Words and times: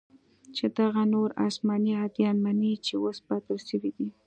چې 0.55 0.65
دغه 0.77 1.01
نور 1.13 1.29
اسماني 1.47 1.93
اديان 2.05 2.35
مني 2.45 2.73
چې 2.85 2.93
اوس 3.01 3.17
باطل 3.27 3.57
سوي 3.69 3.91
دي. 3.97 4.09